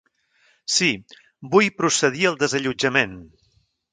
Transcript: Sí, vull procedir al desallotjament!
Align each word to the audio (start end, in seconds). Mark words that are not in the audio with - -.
Sí, 0.75 0.87
vull 1.57 1.69
procedir 1.81 2.27
al 2.31 2.39
desallotjament! 2.45 3.17